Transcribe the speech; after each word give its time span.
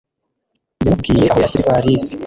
Yamubwiye 0.81 1.23
aho 1.31 1.39
yashyira 1.43 1.63
ivalisi. 1.67 2.11